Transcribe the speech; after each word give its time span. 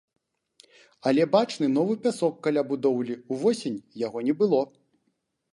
Але 1.11 1.27
бачны 1.35 1.69
новы 1.75 1.93
пясок 2.05 2.41
каля 2.47 2.65
будоўлі, 2.71 3.21
увосень 3.37 3.79
яго 4.07 4.19
не 4.31 4.39
было. 4.41 4.67